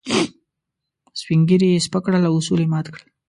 [1.19, 3.07] سپين ږيري يې سپک کړل او اصول يې مات کړل.